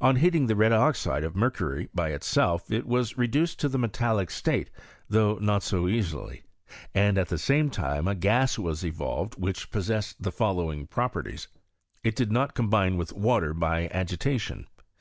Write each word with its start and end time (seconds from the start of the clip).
On 0.00 0.16
heat 0.16 0.34
ing 0.34 0.46
the 0.48 0.56
red 0.56 0.72
oxide 0.72 1.22
of 1.22 1.36
mercury 1.36 1.88
by 1.94 2.08
itself 2.08 2.68
it 2.72 2.84
was 2.84 3.16
re 3.16 3.28
duced 3.28 3.60
to 3.60 3.68
the 3.68 3.78
metallic 3.78 4.28
state, 4.28 4.70
though 5.08 5.36
not 5.38 5.62
so 5.62 5.86
easily, 5.86 6.42
and 6.96 7.16
at 7.16 7.28
the 7.28 7.38
same 7.38 7.70
time 7.70 8.08
a 8.08 8.16
gaa 8.16 8.48
was 8.58 8.84
evolved 8.84 9.36
which 9.36 9.70
pos 9.70 9.88
sessed 9.88 10.16
the 10.18 10.32
following 10.32 10.88
properties: 10.88 11.46
1. 11.54 11.62
It 12.02 12.16
did 12.16 12.32
not 12.32 12.54
combine 12.56 12.96
with 12.96 13.12
water 13.12 13.54
by 13.54 13.86
agitation. 13.92 14.66